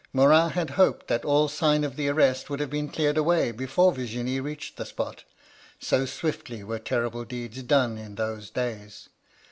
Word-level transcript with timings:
Morin 0.13 0.49
had 0.49 0.71
hoped 0.71 1.07
that 1.09 1.23
all 1.23 1.47
sign 1.47 1.83
of 1.83 1.95
the 1.95 2.07
arrest 2.07 2.49
would 2.49 2.59
have 2.59 2.71
been 2.71 2.89
cleared 2.89 3.17
away 3.19 3.51
before 3.51 3.91
Virginie 3.93 4.39
reached 4.39 4.75
the 4.77 4.83
spot— 4.83 5.23
so 5.79 6.07
swiftly 6.07 6.63
were 6.63 6.79
terrible 6.79 7.23
deeds 7.23 7.61
done 7.61 7.99
in 7.99 8.15
those 8.15 8.49
days. 8.49 9.09